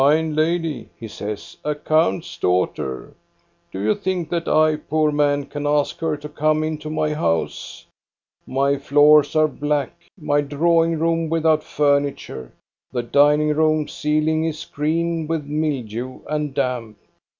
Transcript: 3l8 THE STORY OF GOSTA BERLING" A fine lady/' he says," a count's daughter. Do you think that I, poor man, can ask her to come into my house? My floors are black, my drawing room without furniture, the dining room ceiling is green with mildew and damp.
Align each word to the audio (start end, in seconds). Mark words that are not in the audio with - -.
3l8 0.01 0.17
THE 0.17 0.25
STORY 0.25 0.33
OF 0.33 0.33
GOSTA 0.33 0.41
BERLING" 0.41 0.61
A 0.63 0.63
fine 0.63 0.63
lady/' 0.63 0.89
he 0.97 1.07
says," 1.07 1.57
a 1.63 1.75
count's 1.75 2.37
daughter. 2.39 3.13
Do 3.71 3.79
you 3.83 3.93
think 3.93 4.29
that 4.31 4.47
I, 4.47 4.75
poor 4.77 5.11
man, 5.11 5.45
can 5.45 5.67
ask 5.67 5.99
her 5.99 6.17
to 6.17 6.27
come 6.27 6.63
into 6.63 6.89
my 6.89 7.13
house? 7.13 7.85
My 8.47 8.77
floors 8.79 9.35
are 9.35 9.47
black, 9.47 9.91
my 10.19 10.41
drawing 10.41 10.97
room 10.97 11.29
without 11.29 11.63
furniture, 11.63 12.51
the 12.91 13.03
dining 13.03 13.49
room 13.53 13.87
ceiling 13.87 14.43
is 14.45 14.65
green 14.65 15.27
with 15.27 15.45
mildew 15.45 16.21
and 16.27 16.51
damp. 16.55 16.97